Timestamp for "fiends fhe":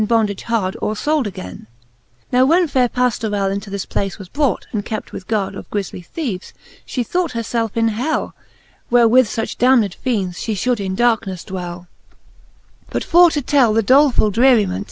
9.93-10.53